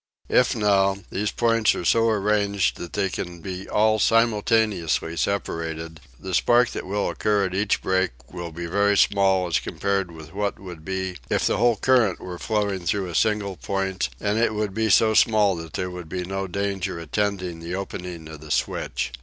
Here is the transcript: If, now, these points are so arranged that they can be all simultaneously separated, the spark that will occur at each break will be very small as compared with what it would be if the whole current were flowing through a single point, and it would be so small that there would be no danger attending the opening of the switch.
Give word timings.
If, 0.29 0.55
now, 0.55 0.97
these 1.11 1.29
points 1.29 1.75
are 1.75 1.85
so 1.85 2.09
arranged 2.09 2.77
that 2.77 2.93
they 2.93 3.07
can 3.07 3.39
be 3.39 3.69
all 3.69 3.99
simultaneously 3.99 5.15
separated, 5.15 6.01
the 6.19 6.33
spark 6.33 6.71
that 6.71 6.87
will 6.87 7.07
occur 7.07 7.45
at 7.45 7.53
each 7.53 7.83
break 7.83 8.09
will 8.33 8.51
be 8.51 8.65
very 8.65 8.97
small 8.97 9.45
as 9.45 9.59
compared 9.59 10.09
with 10.09 10.33
what 10.33 10.55
it 10.55 10.59
would 10.59 10.83
be 10.83 11.17
if 11.29 11.45
the 11.45 11.57
whole 11.57 11.75
current 11.75 12.19
were 12.19 12.39
flowing 12.39 12.87
through 12.87 13.09
a 13.09 13.13
single 13.13 13.57
point, 13.57 14.09
and 14.19 14.39
it 14.39 14.55
would 14.55 14.73
be 14.73 14.89
so 14.89 15.13
small 15.13 15.55
that 15.57 15.73
there 15.73 15.91
would 15.91 16.09
be 16.09 16.25
no 16.25 16.47
danger 16.47 16.99
attending 16.99 17.59
the 17.59 17.75
opening 17.75 18.27
of 18.27 18.41
the 18.41 18.49
switch. 18.49 19.11